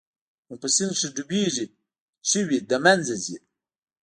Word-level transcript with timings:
نو 0.47 0.53
په 0.61 0.67
سيند 0.75 0.93
کښې 0.97 1.07
ډوبېږي 1.15 1.65
چوي 2.29 2.57
د 2.69 2.71
منځه 2.85 3.15
ځي. 3.23 3.37